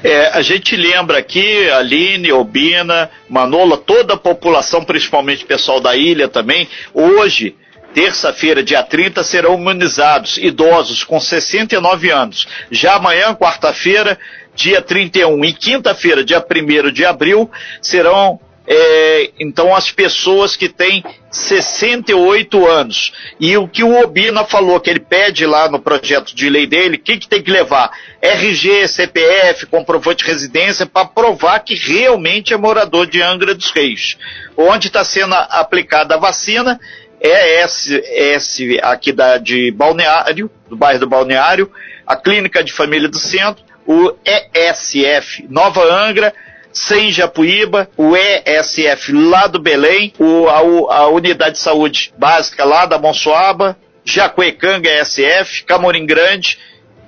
É, 0.03 0.27
a 0.27 0.41
gente 0.41 0.75
lembra 0.75 1.17
aqui, 1.17 1.69
Aline, 1.69 2.31
Obina, 2.31 3.09
Manola, 3.29 3.77
toda 3.77 4.13
a 4.13 4.17
população, 4.17 4.83
principalmente 4.83 5.43
o 5.43 5.47
pessoal 5.47 5.79
da 5.79 5.95
ilha 5.95 6.27
também, 6.27 6.67
hoje 6.93 7.55
Terça-feira, 7.93 8.63
dia 8.63 8.81
30, 8.83 9.23
serão 9.23 9.55
imunizados 9.55 10.37
idosos 10.37 11.03
com 11.03 11.19
69 11.19 12.09
anos. 12.09 12.47
Já 12.71 12.95
amanhã, 12.95 13.35
quarta-feira, 13.35 14.17
dia 14.55 14.81
31 14.81 15.45
e 15.45 15.53
quinta-feira, 15.53 16.23
dia 16.23 16.43
1 16.43 16.91
de 16.91 17.05
abril, 17.05 17.49
serão 17.81 18.39
é, 18.65 19.31
então 19.39 19.75
as 19.75 19.91
pessoas 19.91 20.55
que 20.55 20.69
têm 20.69 21.03
68 21.29 22.65
anos. 22.65 23.11
E 23.39 23.57
o 23.57 23.67
que 23.67 23.83
o 23.83 24.01
Obina 24.01 24.45
falou, 24.45 24.79
que 24.79 24.89
ele 24.89 24.99
pede 24.99 25.45
lá 25.45 25.69
no 25.69 25.79
projeto 25.79 26.33
de 26.33 26.49
lei 26.49 26.65
dele, 26.65 26.95
o 26.95 26.99
que, 26.99 27.17
que 27.17 27.27
tem 27.27 27.41
que 27.41 27.51
levar? 27.51 27.91
RG, 28.21 28.87
CPF, 28.87 29.65
comprovante 29.65 30.23
de 30.23 30.31
residência, 30.31 30.85
para 30.85 31.05
provar 31.05 31.59
que 31.59 31.75
realmente 31.75 32.53
é 32.53 32.57
morador 32.57 33.05
de 33.05 33.21
Angra 33.21 33.53
dos 33.53 33.71
Reis. 33.71 34.17
Onde 34.55 34.87
está 34.87 35.03
sendo 35.03 35.33
aplicada 35.33 36.15
a 36.15 36.19
vacina 36.19 36.79
ES 37.23 38.59
aqui 38.81 39.13
da, 39.13 39.37
de 39.37 39.71
Balneário, 39.71 40.51
do 40.69 40.75
bairro 40.75 40.99
do 40.99 41.07
Balneário, 41.07 41.71
a 42.05 42.17
Clínica 42.17 42.61
de 42.61 42.73
Família 42.73 43.07
do 43.07 43.17
Centro, 43.17 43.63
o 43.87 44.13
ESF 44.25 45.47
Nova 45.49 45.81
Angra, 45.83 46.33
sem 46.73 47.11
Japuíba, 47.11 47.89
o 47.95 48.13
ESF 48.17 49.13
lá 49.13 49.47
do 49.47 49.59
Belém, 49.59 50.13
o, 50.19 50.49
a, 50.49 50.95
a 50.95 51.07
Unidade 51.07 51.53
de 51.53 51.59
Saúde 51.59 52.13
Básica 52.17 52.65
lá 52.65 52.85
da 52.85 52.97
Monsoaba, 52.97 53.77
Jacuecanga 54.03 54.89
ESF, 54.89 55.63
Camorim 55.63 56.05
Grande, 56.05 56.59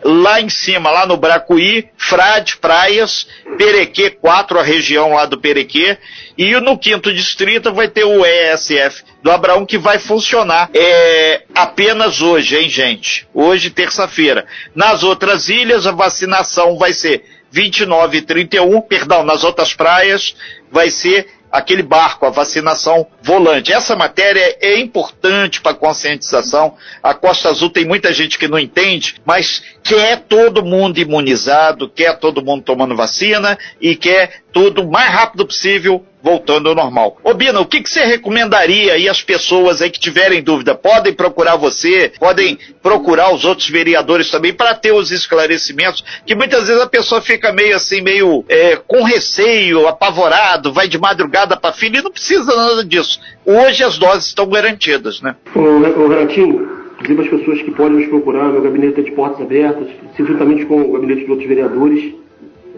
lá 0.06 0.40
em 0.40 0.50
cima, 0.50 0.92
lá 0.92 1.08
no 1.08 1.18
Bracuí, 1.18 1.90
Frade, 1.98 2.58
Praias, 2.58 3.28
Perequê 3.58 4.12
4, 4.12 4.60
a 4.60 4.64
região 4.64 5.14
lá 5.14 5.26
do 5.26 5.40
Perequê, 5.40 5.98
e 6.38 6.54
no 6.60 6.78
quinto 6.78 7.12
distrito 7.12 7.74
vai 7.74 7.88
ter 7.88 8.04
o 8.04 8.24
ESF 8.24 9.04
do 9.24 9.32
Abraão 9.32 9.66
que 9.66 9.80
vai 9.80 9.98
funcionar 9.98 10.70
é, 10.76 11.42
apenas 11.56 12.22
hoje, 12.22 12.56
hein, 12.56 12.70
gente? 12.70 13.28
Hoje, 13.34 13.72
terça-feira. 13.72 14.46
Nas 14.76 15.02
outras 15.02 15.50
ilhas, 15.50 15.88
a 15.88 15.92
vacinação 15.92 16.78
vai 16.78 16.94
ser 16.94 17.26
29 17.50 18.18
e 18.18 18.22
31, 18.22 18.82
perdão, 18.82 19.24
nas 19.24 19.44
outras 19.44 19.74
praias 19.74 20.36
vai 20.72 20.90
ser 20.90 21.28
aquele 21.56 21.82
barco, 21.82 22.26
a 22.26 22.30
vacinação 22.30 23.08
volante. 23.22 23.72
Essa 23.72 23.96
matéria 23.96 24.58
é 24.62 24.78
importante 24.78 25.62
para 25.62 25.72
a 25.72 25.76
conscientização. 25.76 26.76
A 27.02 27.14
Costa 27.14 27.50
Azul 27.50 27.70
tem 27.70 27.86
muita 27.86 28.12
gente 28.12 28.38
que 28.38 28.48
não 28.48 28.60
entende, 28.60 29.16
mas 29.26 29.64
quer 29.82 30.24
todo 30.28 30.66
mundo 30.66 31.00
imunizado, 31.00 31.90
quer 31.90 32.20
todo 32.20 32.44
mundo 32.44 32.64
tomando 32.64 32.96
vacina 32.96 33.58
e 33.80 33.96
quer 33.96 34.44
tudo 34.52 34.84
o 34.84 34.92
mais 34.92 35.10
rápido 35.10 35.46
possível 35.46 36.06
voltando 36.26 36.70
ao 36.70 36.76
normal. 36.76 37.18
Ô 37.24 37.36
Bina, 37.36 37.62
o 37.62 37.68
que, 37.68 37.84
que 37.84 37.90
você 37.90 38.04
recomendaria 38.04 38.94
aí 38.94 39.08
às 39.08 39.22
pessoas 39.22 39.80
aí 39.80 39.92
que 39.92 40.00
tiverem 40.00 40.42
dúvida? 40.42 40.74
Podem 40.74 41.14
procurar 41.14 41.56
você, 41.56 42.12
podem 42.20 42.58
procurar 42.82 43.32
os 43.32 43.46
outros 43.46 43.70
vereadores 43.70 44.32
também 44.32 44.52
para 44.52 44.74
ter 44.74 44.92
os 44.92 45.12
esclarecimentos, 45.12 46.04
que 46.26 46.34
muitas 46.34 46.68
vezes 46.68 46.82
a 46.82 46.90
pessoa 46.90 47.22
fica 47.22 47.54
meio 47.54 47.76
assim, 47.76 48.02
meio 48.02 48.44
é, 48.50 48.76
com 48.76 49.04
receio, 49.04 49.88
apavorado, 49.88 50.74
vai 50.74 50.88
de 50.88 50.98
madrugada 50.98 51.56
para 51.56 51.76
filha 51.76 52.00
e 52.00 52.02
não 52.02 52.10
precisa 52.10 52.56
nada 52.56 52.84
disso. 52.84 53.20
Hoje 53.46 53.84
as 53.84 54.00
doses 54.00 54.26
estão 54.26 54.50
garantidas, 54.50 55.22
né? 55.22 55.36
Ô, 55.54 55.60
ô 55.60 56.08
Renatinho, 56.08 56.68
inclusive 57.00 57.22
as 57.22 57.30
pessoas 57.30 57.62
que 57.62 57.70
podem 57.70 58.00
nos 58.00 58.08
procurar, 58.08 58.46
meu 58.46 58.64
gabinete 58.64 59.00
é 59.00 59.04
de 59.04 59.12
portas 59.12 59.42
abertas, 59.42 59.90
juntamente 60.18 60.66
com 60.66 60.82
o 60.82 60.94
gabinete 60.94 61.24
de 61.24 61.30
outros 61.30 61.48
vereadores, 61.48 62.16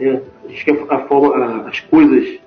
é, 0.02 0.20
a 0.46 0.50
gente 0.50 0.66
quer 0.66 0.78
a 0.90 1.00
forma, 1.08 1.66
as 1.66 1.80
coisas 1.80 2.46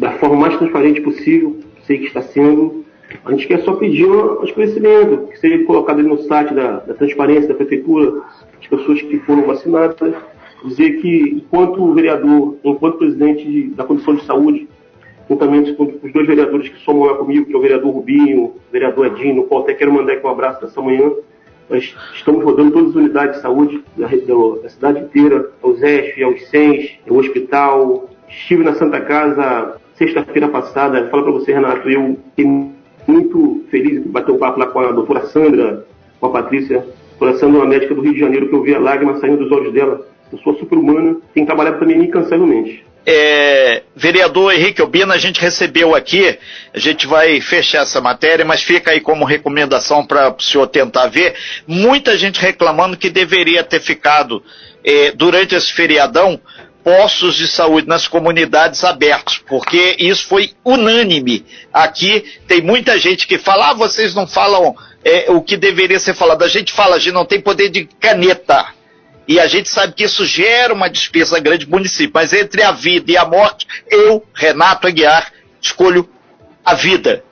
da 0.00 0.12
forma 0.12 0.36
mais 0.36 0.56
transparente 0.56 1.02
possível, 1.02 1.58
sei 1.86 1.98
que 1.98 2.06
está 2.06 2.22
sendo. 2.22 2.86
A 3.22 3.30
gente 3.32 3.46
quer 3.46 3.60
só 3.60 3.74
pedir 3.74 4.06
um 4.06 4.42
esclarecimento, 4.42 5.28
que 5.28 5.38
seja 5.38 5.62
colocado 5.64 6.02
no 6.02 6.16
site 6.22 6.54
da, 6.54 6.78
da 6.78 6.94
transparência 6.94 7.48
da 7.48 7.54
prefeitura, 7.54 8.22
as 8.58 8.66
pessoas 8.66 9.02
que 9.02 9.18
foram 9.18 9.42
vacinadas, 9.42 10.14
dizer 10.64 11.02
que 11.02 11.42
enquanto 11.44 11.92
vereador, 11.92 12.56
enquanto 12.64 12.96
presidente 12.96 13.68
da 13.76 13.84
Comissão 13.84 14.14
de 14.14 14.24
Saúde, 14.24 14.68
juntamente 15.28 15.74
com 15.74 15.84
os 16.02 16.12
dois 16.12 16.26
vereadores 16.26 16.70
que 16.70 16.78
somam 16.78 17.04
lá 17.04 17.16
comigo, 17.16 17.44
que 17.44 17.52
é 17.52 17.58
o 17.58 17.60
vereador 17.60 17.92
Rubinho, 17.92 18.44
o 18.44 18.60
vereador 18.72 19.06
Edinho, 19.06 19.34
no 19.34 19.44
qual 19.44 19.62
até 19.62 19.74
quero 19.74 19.92
mandar 19.92 20.14
aqui 20.14 20.26
um 20.26 20.30
abraço 20.30 20.64
nessa 20.64 20.80
manhã, 20.80 21.12
nós 21.68 21.94
estamos 22.14 22.42
rodando 22.42 22.72
todas 22.72 22.90
as 22.90 22.96
unidades 22.96 23.36
de 23.36 23.42
saúde 23.42 23.84
da, 23.98 24.06
da, 24.06 24.62
da 24.62 24.68
cidade 24.70 25.00
inteira, 25.00 25.50
aos 25.62 25.82
ESF, 25.82 26.22
aos 26.24 26.48
SENS, 26.48 26.98
o 27.06 27.18
hospital. 27.18 28.08
Estive 28.28 28.62
na 28.62 28.74
Santa 28.74 29.00
Casa 29.00 29.79
sexta-feira 30.00 30.48
passada, 30.48 31.08
falo 31.10 31.24
para 31.24 31.32
você, 31.32 31.52
Renato, 31.52 31.86
eu 31.90 32.18
fiquei 32.30 32.50
muito 33.06 33.66
feliz 33.70 34.02
de 34.02 34.08
bater 34.08 34.32
um 34.32 34.38
papo 34.38 34.58
lá 34.58 34.66
com 34.66 34.80
a 34.80 34.92
doutora 34.92 35.26
Sandra, 35.26 35.84
com 36.18 36.26
a 36.26 36.30
Patrícia, 36.30 36.86
a 37.20 37.32
Sandra, 37.34 37.58
uma 37.58 37.66
médica 37.66 37.94
do 37.94 38.00
Rio 38.00 38.14
de 38.14 38.20
Janeiro, 38.20 38.48
que 38.48 38.54
eu 38.54 38.62
vi 38.62 38.74
a 38.74 38.78
lágrima 38.78 39.18
saindo 39.18 39.36
dos 39.36 39.52
olhos 39.52 39.74
dela. 39.74 40.06
Pessoa 40.30 40.56
super-humana, 40.56 41.18
tem 41.34 41.44
trabalhado 41.44 41.78
também 41.78 41.98
incansavelmente. 41.98 42.82
É, 43.04 43.82
vereador 43.94 44.54
Henrique 44.54 44.80
Obina, 44.80 45.14
a 45.14 45.18
gente 45.18 45.40
recebeu 45.40 45.94
aqui, 45.94 46.38
a 46.72 46.78
gente 46.78 47.06
vai 47.06 47.40
fechar 47.40 47.82
essa 47.82 48.00
matéria, 48.00 48.44
mas 48.44 48.62
fica 48.62 48.92
aí 48.92 49.00
como 49.00 49.24
recomendação 49.24 50.06
para 50.06 50.34
o 50.34 50.40
senhor 50.40 50.66
tentar 50.68 51.08
ver. 51.08 51.34
Muita 51.66 52.16
gente 52.16 52.40
reclamando 52.40 52.96
que 52.96 53.10
deveria 53.10 53.62
ter 53.64 53.80
ficado 53.80 54.42
é, 54.84 55.12
durante 55.12 55.54
esse 55.54 55.72
feriadão 55.72 56.40
postos 56.82 57.34
de 57.34 57.46
saúde 57.46 57.86
nas 57.86 58.08
comunidades 58.08 58.84
abertos, 58.84 59.38
porque 59.46 59.96
isso 59.98 60.26
foi 60.26 60.52
unânime. 60.64 61.44
Aqui 61.72 62.24
tem 62.46 62.60
muita 62.62 62.98
gente 62.98 63.26
que 63.26 63.38
fala, 63.38 63.70
ah, 63.70 63.74
vocês 63.74 64.14
não 64.14 64.26
falam 64.26 64.74
é, 65.04 65.30
o 65.30 65.42
que 65.42 65.56
deveria 65.56 66.00
ser 66.00 66.14
falado. 66.14 66.42
A 66.42 66.48
gente 66.48 66.72
fala, 66.72 66.96
a 66.96 66.98
gente 66.98 67.14
não 67.14 67.24
tem 67.24 67.40
poder 67.40 67.68
de 67.68 67.84
caneta. 68.00 68.66
E 69.28 69.38
a 69.38 69.46
gente 69.46 69.68
sabe 69.68 69.92
que 69.92 70.04
isso 70.04 70.24
gera 70.24 70.74
uma 70.74 70.90
despesa 70.90 71.38
grande 71.38 71.64
do 71.64 71.70
município. 71.70 72.10
Mas 72.12 72.32
entre 72.32 72.62
a 72.62 72.72
vida 72.72 73.12
e 73.12 73.16
a 73.16 73.24
morte, 73.24 73.66
eu, 73.88 74.24
Renato 74.34 74.88
Aguiar, 74.88 75.32
escolho 75.60 76.08
a 76.64 76.74
vida. 76.74 77.22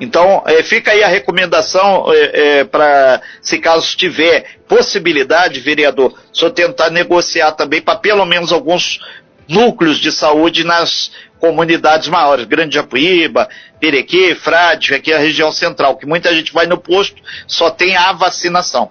Então, 0.00 0.42
é, 0.46 0.62
fica 0.62 0.92
aí 0.92 1.02
a 1.02 1.08
recomendação 1.08 2.06
é, 2.12 2.58
é, 2.58 2.64
para, 2.64 3.22
se 3.40 3.58
caso 3.58 3.96
tiver 3.96 4.44
possibilidade, 4.68 5.60
vereador, 5.60 6.12
só 6.32 6.50
tentar 6.50 6.90
negociar 6.90 7.52
também 7.52 7.80
para 7.80 7.98
pelo 7.98 8.24
menos 8.26 8.52
alguns 8.52 9.00
núcleos 9.48 9.98
de 9.98 10.12
saúde 10.12 10.64
nas 10.64 11.10
comunidades 11.38 12.08
maiores, 12.08 12.44
Grande 12.44 12.74
Japuíba, 12.74 13.48
Perequê, 13.80 14.34
Frade, 14.34 14.94
aqui 14.94 15.12
a 15.12 15.18
região 15.18 15.52
central, 15.52 15.96
que 15.96 16.06
muita 16.06 16.34
gente 16.34 16.52
vai 16.52 16.66
no 16.66 16.78
posto, 16.78 17.22
só 17.46 17.70
tem 17.70 17.96
a 17.96 18.12
vacinação. 18.12 18.90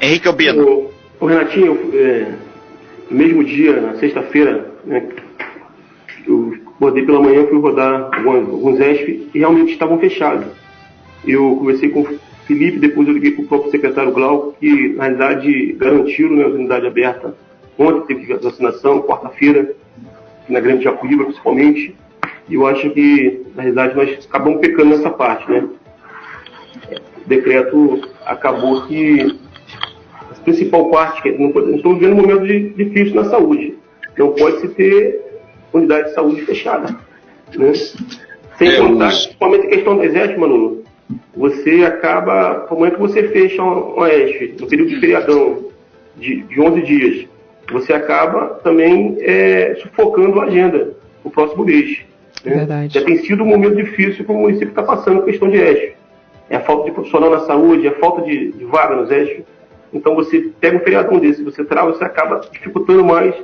Henrique 0.00 0.28
Albino. 0.28 0.90
O 1.18 1.26
Renatinho, 1.26 1.66
eu, 1.66 2.00
é, 2.00 2.32
no 3.10 3.16
mesmo 3.16 3.44
dia, 3.44 3.80
na 3.80 3.94
sexta-feira, 3.94 4.66
né, 4.84 5.02
rodei 6.80 7.04
pela 7.04 7.20
manhã, 7.20 7.46
fui 7.46 7.58
rodar 7.58 8.10
alguns, 8.12 8.48
alguns 8.48 8.80
ESP 8.80 9.30
e 9.34 9.38
realmente 9.38 9.72
estavam 9.72 9.98
fechados. 9.98 10.46
Eu 11.26 11.56
conversei 11.56 11.88
com 11.88 12.02
o 12.02 12.18
Felipe, 12.46 12.78
depois 12.78 13.08
eu 13.08 13.14
liguei 13.14 13.32
para 13.32 13.44
o 13.44 13.48
próprio 13.48 13.70
secretário 13.70 14.12
Glauco, 14.12 14.54
que 14.60 14.90
na 14.90 15.04
realidade 15.04 15.72
garantiram 15.72 16.36
né, 16.36 16.44
a 16.44 16.48
unidade 16.48 16.86
aberta. 16.86 17.34
Ontem 17.78 18.14
teve 18.14 18.34
vacinação, 18.34 19.02
quarta-feira, 19.02 19.74
na 20.48 20.60
Grande 20.60 20.84
Jacuíba 20.84 21.24
principalmente. 21.24 21.94
E 22.48 22.54
eu 22.54 22.66
acho 22.66 22.88
que, 22.90 23.42
na 23.56 23.62
realidade, 23.62 23.96
nós 23.96 24.26
acabamos 24.28 24.60
pecando 24.60 24.90
nessa 24.90 25.10
parte, 25.10 25.50
né? 25.50 25.68
O 27.24 27.28
decreto 27.28 28.08
acabou 28.24 28.86
que 28.86 29.36
a 30.30 30.34
principal 30.44 30.88
parte, 30.90 31.22
que 31.22 31.32
não, 31.32 31.50
pode, 31.50 31.74
estamos 31.74 31.98
vivendo 31.98 32.12
um 32.12 32.22
momento 32.22 32.46
de, 32.46 32.70
difícil 32.70 33.16
na 33.16 33.24
saúde. 33.24 33.76
Não 34.16 34.30
pode 34.32 34.60
se 34.60 34.68
ter 34.68 35.25
unidade 35.76 36.08
de 36.08 36.14
saúde 36.14 36.42
fechada. 36.42 36.96
Né? 37.54 37.72
Sem 38.58 38.68
é, 38.68 38.76
contar, 38.76 39.08
principalmente 39.08 39.66
a 39.66 39.70
questão 39.70 39.96
do 39.96 40.02
exército, 40.04 40.40
Manu, 40.40 40.84
você 41.36 41.84
acaba, 41.84 42.66
no 42.70 42.76
momento 42.76 42.94
que 42.94 43.00
você 43.00 43.28
fecha 43.28 43.62
um 43.62 43.98
oeste, 43.98 44.56
no 44.58 44.66
período 44.66 44.90
de 44.90 45.00
feriadão 45.00 45.66
de, 46.16 46.42
de 46.42 46.60
11 46.60 46.82
dias, 46.82 47.28
você 47.70 47.92
acaba 47.92 48.60
também 48.62 49.16
é, 49.20 49.74
sufocando 49.82 50.40
a 50.40 50.44
agenda 50.44 50.94
o 51.22 51.30
próximo 51.30 51.64
mês. 51.64 51.98
Né? 52.44 52.88
Já 52.88 53.04
tem 53.04 53.18
sido 53.18 53.42
um 53.42 53.46
momento 53.46 53.76
difícil 53.76 54.24
que 54.24 54.30
o 54.30 54.34
município 54.34 54.68
está 54.68 54.82
passando 54.82 55.24
questão 55.24 55.50
de 55.50 55.58
eixo. 55.58 55.94
É 56.48 56.56
a 56.56 56.60
falta 56.60 56.84
de 56.84 56.92
profissional 56.92 57.30
na 57.30 57.40
saúde, 57.40 57.86
é 57.86 57.90
a 57.90 57.94
falta 57.94 58.22
de, 58.22 58.52
de 58.52 58.64
vaga 58.64 58.94
nos. 58.94 59.10
Então 59.92 60.14
você 60.14 60.50
pega 60.60 60.76
um 60.76 60.80
feriadão 60.80 61.18
desse, 61.18 61.42
você 61.42 61.64
trava, 61.64 61.92
você 61.92 62.04
acaba 62.04 62.40
dificultando 62.52 63.04
mais 63.04 63.34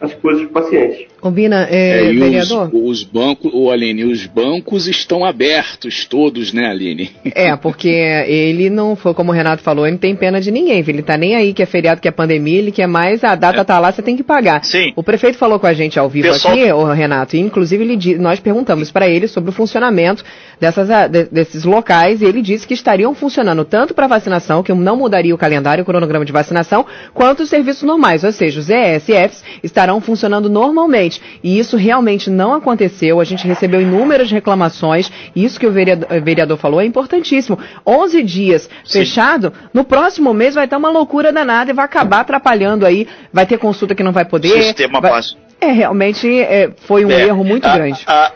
as 0.00 0.14
coisas 0.14 0.46
para 0.46 0.60
o 0.60 0.64
paciente. 0.64 1.08
Combina, 1.20 1.66
é, 1.68 2.10
é, 2.10 2.12
vereador? 2.12 2.70
Os, 2.72 3.00
os 3.00 3.04
bancos, 3.04 3.50
o 3.52 3.70
Aline, 3.70 4.04
os 4.04 4.26
bancos 4.26 4.86
estão 4.86 5.24
abertos 5.24 6.04
todos, 6.04 6.52
né, 6.52 6.68
Aline? 6.70 7.10
É, 7.34 7.54
porque 7.56 7.88
ele 7.88 8.70
não 8.70 8.94
foi, 8.94 9.12
como 9.14 9.32
o 9.32 9.34
Renato 9.34 9.62
falou, 9.62 9.84
ele 9.84 9.92
não 9.92 9.98
tem 9.98 10.14
pena 10.14 10.40
de 10.40 10.50
ninguém, 10.50 10.84
ele 10.86 11.02
tá 11.02 11.16
nem 11.16 11.34
aí 11.34 11.52
que 11.52 11.62
é 11.62 11.66
feriado, 11.66 12.00
que 12.00 12.06
é 12.06 12.10
pandemia, 12.12 12.58
ele 12.58 12.70
quer 12.70 12.86
mais, 12.86 13.24
a 13.24 13.34
data 13.34 13.60
é. 13.60 13.64
tá 13.64 13.78
lá, 13.78 13.90
você 13.90 14.00
tem 14.00 14.16
que 14.16 14.22
pagar. 14.22 14.64
Sim. 14.64 14.92
O 14.94 15.02
prefeito 15.02 15.36
falou 15.36 15.58
com 15.58 15.66
a 15.66 15.72
gente 15.72 15.98
ao 15.98 16.08
vivo 16.08 16.28
Pessoal... 16.28 16.54
aqui, 16.54 16.72
o 16.72 16.84
Renato, 16.92 17.34
e 17.34 17.40
inclusive 17.40 17.82
ele, 17.82 18.18
nós 18.18 18.38
perguntamos 18.38 18.92
para 18.92 19.08
ele 19.08 19.26
sobre 19.26 19.50
o 19.50 19.52
funcionamento 19.52 20.24
dessas, 20.60 20.88
de, 21.10 21.24
desses 21.24 21.64
locais, 21.64 22.22
e 22.22 22.24
ele 22.24 22.42
disse 22.42 22.66
que 22.66 22.74
estariam 22.74 23.12
funcionando 23.14 23.64
tanto 23.64 23.92
para 23.92 24.06
vacinação, 24.06 24.62
que 24.62 24.72
não 24.72 24.96
mudaria 24.96 25.34
o 25.34 25.38
calendário, 25.38 25.82
o 25.82 25.84
cronograma 25.84 26.24
de 26.24 26.32
vacinação, 26.32 26.86
quanto 27.12 27.42
os 27.42 27.48
serviços 27.48 27.82
normais, 27.82 28.22
ou 28.22 28.30
seja, 28.30 28.60
os 28.60 28.70
ESFs 28.70 29.42
estarão 29.64 29.87
funcionando 30.00 30.50
normalmente. 30.50 31.20
E 31.42 31.58
isso 31.58 31.76
realmente 31.76 32.28
não 32.30 32.54
aconteceu. 32.54 33.20
A 33.20 33.24
gente 33.24 33.46
recebeu 33.46 33.80
inúmeras 33.80 34.30
reclamações. 34.30 35.10
Isso 35.34 35.58
que 35.58 35.66
o 35.66 35.72
vereador, 35.72 36.08
o 36.10 36.22
vereador 36.22 36.58
falou 36.58 36.80
é 36.80 36.84
importantíssimo. 36.84 37.58
11 37.86 38.22
dias 38.22 38.70
Sim. 38.84 38.98
fechado, 39.00 39.52
no 39.72 39.84
próximo 39.84 40.34
mês 40.34 40.54
vai 40.54 40.64
estar 40.64 40.76
uma 40.76 40.90
loucura 40.90 41.32
danada 41.32 41.70
e 41.70 41.74
vai 41.74 41.84
acabar 41.84 42.20
atrapalhando 42.20 42.84
aí. 42.84 43.08
Vai 43.32 43.46
ter 43.46 43.58
consulta 43.58 43.94
que 43.94 44.02
não 44.02 44.12
vai 44.12 44.24
poder. 44.24 44.62
Sistema 44.62 45.00
vai... 45.00 45.20
É, 45.60 45.72
realmente 45.72 46.28
é, 46.40 46.70
foi 46.86 47.04
um 47.04 47.10
é, 47.10 47.26
erro 47.26 47.42
muito 47.42 47.66
a, 47.66 47.74
grande. 47.76 48.02
A, 48.06 48.32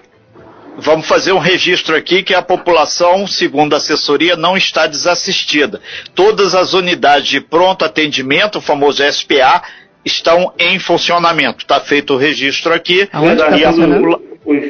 vamos 0.76 1.06
fazer 1.06 1.32
um 1.32 1.38
registro 1.38 1.96
aqui 1.96 2.22
que 2.22 2.34
a 2.34 2.42
população, 2.42 3.26
segundo 3.26 3.74
a 3.74 3.76
assessoria, 3.76 4.36
não 4.36 4.56
está 4.56 4.86
desassistida. 4.86 5.80
Todas 6.14 6.54
as 6.54 6.72
unidades 6.72 7.28
de 7.28 7.40
pronto 7.40 7.84
atendimento, 7.84 8.58
o 8.58 8.60
famoso 8.60 9.02
SPA, 9.10 9.62
estão 10.04 10.52
em 10.58 10.78
funcionamento. 10.78 11.58
Está 11.58 11.80
feito 11.80 12.14
o 12.14 12.16
registro 12.16 12.72
aqui. 12.72 13.08
Aonde 13.12 13.42
está 13.42 13.50
funcionando? 13.50 14.22
Os, 14.44 14.64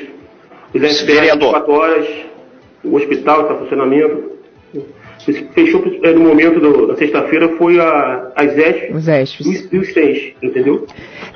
os 0.75 1.01
vereador. 1.03 1.71
horas, 1.71 2.07
o 2.85 2.97
hospital 2.97 3.43
está 3.43 3.55
funcionamento. 3.55 4.33
Fechou 5.55 5.85
é, 6.03 6.12
no 6.12 6.21
momento 6.21 6.59
do, 6.59 6.89
da 6.89 6.97
sexta-feira 6.97 7.51
foi 7.57 7.78
a, 7.78 8.33
as 8.35 8.59
ESP 8.59 8.93
os 8.93 9.06
ESPs. 9.06 9.69
e 9.71 9.78
os 9.78 9.93
TENS, 9.93 10.33
entendeu? 10.43 10.85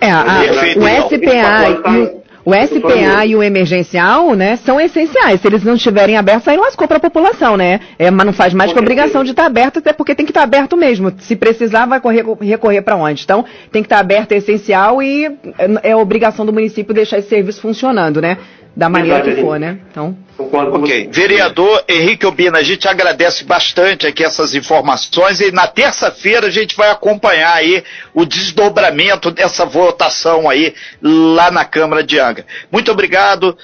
É, 0.00 0.10
a, 0.10 0.22
a, 0.22 0.40
o 0.42 1.08
SPA 1.08 2.25
o 2.46 2.54
SPA 2.54 3.26
e 3.26 3.34
o 3.34 3.42
emergencial, 3.42 4.34
né, 4.34 4.54
são 4.54 4.80
essenciais. 4.80 5.40
Se 5.40 5.48
eles 5.48 5.64
não 5.64 5.74
estiverem 5.74 6.16
abertos, 6.16 6.46
aí 6.46 6.56
lascou 6.56 6.86
para 6.86 6.98
a 6.98 7.00
população, 7.00 7.56
né? 7.56 7.80
É, 7.98 8.08
mas 8.08 8.24
não 8.24 8.32
faz 8.32 8.54
mais 8.54 8.72
que 8.72 8.78
obrigação 8.78 9.24
de 9.24 9.30
estar 9.32 9.42
tá 9.42 9.46
aberto, 9.48 9.80
até 9.80 9.92
porque 9.92 10.14
tem 10.14 10.24
que 10.24 10.30
estar 10.30 10.42
tá 10.42 10.44
aberto 10.44 10.76
mesmo. 10.76 11.12
Se 11.18 11.34
precisar, 11.34 11.86
vai 11.86 12.00
correr, 12.00 12.24
recorrer 12.40 12.82
para 12.82 12.94
onde? 12.94 13.24
Então, 13.24 13.44
tem 13.72 13.82
que 13.82 13.86
estar 13.86 13.96
tá 13.96 14.00
aberto, 14.00 14.30
é 14.30 14.36
essencial 14.36 15.02
e 15.02 15.26
é, 15.58 15.90
é 15.90 15.96
obrigação 15.96 16.46
do 16.46 16.52
município 16.52 16.94
deixar 16.94 17.18
esse 17.18 17.28
serviço 17.28 17.60
funcionando, 17.60 18.22
né? 18.22 18.38
Da 18.76 18.90
maneira 18.90 19.22
que 19.22 19.40
for, 19.40 19.58
né? 19.58 19.78
Então. 19.90 20.14
Concordo 20.36 20.76
ok. 20.76 21.08
Vereador 21.10 21.82
Henrique 21.88 22.26
Obina, 22.26 22.58
a 22.58 22.62
gente 22.62 22.86
agradece 22.86 23.42
bastante 23.42 24.06
aqui 24.06 24.22
essas 24.22 24.54
informações 24.54 25.40
e 25.40 25.50
na 25.50 25.66
terça-feira 25.66 26.48
a 26.48 26.50
gente 26.50 26.76
vai 26.76 26.90
acompanhar 26.90 27.54
aí 27.54 27.82
o 28.12 28.26
desdobramento 28.26 29.30
dessa 29.30 29.64
votação 29.64 30.50
aí 30.50 30.74
lá 31.00 31.50
na 31.50 31.64
Câmara 31.64 32.04
de 32.04 32.20
Angra. 32.20 32.44
Muito 32.70 32.92
obrigado 32.92 33.56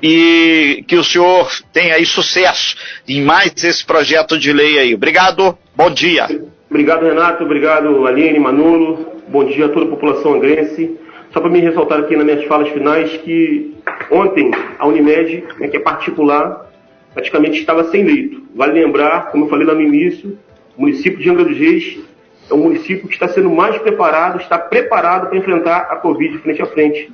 e 0.00 0.84
que 0.86 0.94
o 0.94 1.02
senhor 1.02 1.50
tenha 1.72 1.96
aí 1.96 2.06
sucesso 2.06 2.76
em 3.08 3.20
mais 3.20 3.52
esse 3.64 3.84
projeto 3.84 4.38
de 4.38 4.52
lei 4.52 4.78
aí. 4.78 4.94
Obrigado, 4.94 5.58
bom 5.74 5.90
dia. 5.90 6.28
Obrigado, 6.70 7.04
Renato. 7.04 7.42
Obrigado, 7.42 8.06
Aline, 8.06 8.38
Manolo. 8.38 9.20
Bom 9.26 9.44
dia 9.44 9.66
a 9.66 9.68
toda 9.68 9.86
a 9.86 9.88
população 9.88 10.34
angrense. 10.34 11.01
Só 11.32 11.40
para 11.40 11.48
me 11.48 11.60
ressaltar 11.60 12.00
aqui 12.00 12.14
nas 12.14 12.26
minhas 12.26 12.44
falas 12.44 12.68
finais 12.68 13.16
que 13.18 13.74
ontem 14.10 14.50
a 14.78 14.86
Unimed, 14.86 15.44
né, 15.58 15.68
que 15.68 15.78
é 15.78 15.80
particular, 15.80 16.70
praticamente 17.14 17.58
estava 17.58 17.84
sem 17.84 18.04
leito. 18.04 18.42
Vale 18.54 18.74
lembrar, 18.74 19.30
como 19.30 19.46
eu 19.46 19.48
falei 19.48 19.66
lá 19.66 19.74
no 19.74 19.80
início, 19.80 20.38
o 20.76 20.82
município 20.82 21.18
de 21.18 21.30
Angra 21.30 21.44
dos 21.44 21.56
Reis 21.56 21.98
é 22.50 22.54
um 22.54 22.58
município 22.58 23.08
que 23.08 23.14
está 23.14 23.28
sendo 23.28 23.48
mais 23.50 23.78
preparado, 23.78 24.40
está 24.40 24.58
preparado 24.58 25.28
para 25.28 25.38
enfrentar 25.38 25.88
a 25.90 25.96
Covid 25.96 26.36
frente 26.38 26.60
a 26.60 26.66
frente, 26.66 27.10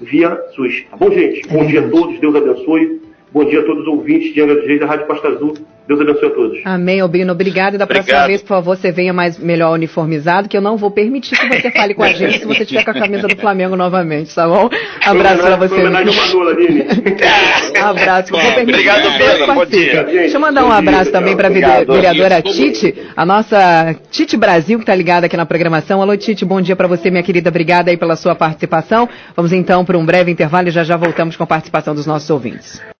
via 0.00 0.36
SUS. 0.56 0.84
Tá 0.90 0.96
bom, 0.96 1.10
gente? 1.12 1.46
Bom 1.48 1.64
dia 1.64 1.86
a 1.86 1.88
todos, 1.88 2.18
Deus 2.18 2.34
abençoe. 2.34 3.00
Bom 3.32 3.44
dia 3.44 3.60
a 3.60 3.64
todos 3.64 3.82
os 3.82 3.88
ouvintes 3.88 4.34
de 4.34 4.40
Angra 4.40 4.56
dos 4.56 4.66
Reis 4.66 4.80
da 4.80 4.86
Rádio 4.86 5.06
Costa 5.06 5.28
Azul. 5.28 5.54
Deus 5.90 6.02
abençoe 6.02 6.28
a 6.28 6.30
todos. 6.30 6.58
Amém, 6.64 7.00
Albino. 7.00 7.32
Obrigado. 7.32 7.74
E 7.74 7.78
da 7.78 7.84
Obrigado. 7.84 8.06
próxima 8.06 8.28
vez, 8.28 8.42
por 8.42 8.50
favor, 8.50 8.76
você 8.76 8.92
venha 8.92 9.12
mais 9.12 9.36
melhor 9.40 9.72
uniformizado, 9.72 10.48
que 10.48 10.56
eu 10.56 10.60
não 10.60 10.76
vou 10.76 10.92
permitir 10.92 11.36
que 11.36 11.48
você 11.48 11.68
fale 11.72 11.94
com 11.94 12.04
a 12.04 12.12
gente 12.12 12.38
se 12.38 12.46
você 12.46 12.64
tiver 12.64 12.84
com 12.84 12.92
a 12.92 12.94
camisa 12.94 13.26
do 13.26 13.36
Flamengo 13.36 13.74
novamente, 13.74 14.32
tá 14.32 14.46
bom? 14.46 14.70
Abraço 15.04 15.42
para 15.42 15.56
você. 15.56 15.74
abraço. 17.82 18.30
Vou 18.30 18.40
permitir 18.40 18.72
Obrigado, 18.72 19.18
Pedro. 19.18 19.52
Bom 19.52 19.66
dia. 19.66 20.04
Deixa 20.04 20.36
eu 20.36 20.40
mandar 20.40 20.64
um 20.64 20.70
abraço 20.70 21.10
também 21.10 21.36
para 21.36 21.48
a 21.48 21.50
vereadora 21.50 22.40
Tite, 22.40 22.94
a 23.16 23.26
nossa 23.26 23.96
Tite 24.12 24.36
Brasil, 24.36 24.78
que 24.78 24.84
está 24.84 24.94
ligada 24.94 25.26
aqui 25.26 25.36
na 25.36 25.44
programação. 25.44 26.00
Alô, 26.00 26.16
Tite, 26.16 26.44
bom 26.44 26.60
dia 26.60 26.76
para 26.76 26.86
você, 26.86 27.10
minha 27.10 27.24
querida. 27.24 27.50
Obrigada 27.50 27.90
aí 27.90 27.96
pela 27.96 28.14
sua 28.14 28.36
participação. 28.36 29.08
Vamos 29.34 29.52
então 29.52 29.84
para 29.84 29.98
um 29.98 30.06
breve 30.06 30.30
intervalo 30.30 30.68
e 30.68 30.70
já 30.70 30.84
já 30.84 30.96
voltamos 30.96 31.34
com 31.34 31.42
a 31.42 31.48
participação 31.48 31.96
dos 31.96 32.06
nossos 32.06 32.30
ouvintes. 32.30 32.80